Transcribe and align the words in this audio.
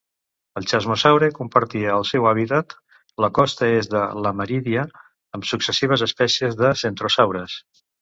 El 0.59 0.65
"chasmosaure" 0.69 1.29
compartia 1.39 1.91
el 1.97 2.05
seu 2.13 2.25
hàbitat, 2.31 2.75
la 3.27 3.31
costa 3.41 3.71
est 3.83 3.93
de 3.99 4.03
Laramídia, 4.25 4.89
amb 5.41 5.49
successives 5.55 6.09
espècies 6.11 6.61
de 6.65 6.77
"centrosaures". 6.87 7.65